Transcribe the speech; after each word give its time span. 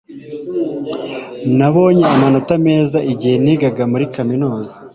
Nabonye 1.57 2.03
amanota 2.13 2.53
meza 2.65 2.97
igihe 3.11 3.35
nigaga 3.43 3.83
muri 3.91 4.05
kaminuza 4.15 4.73